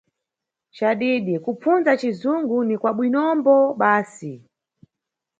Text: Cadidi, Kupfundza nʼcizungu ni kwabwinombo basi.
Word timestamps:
Cadidi, 0.77 1.35
Kupfundza 1.43 1.91
nʼcizungu 1.95 2.57
ni 2.67 2.75
kwabwinombo 2.81 3.55
basi. 3.79 4.33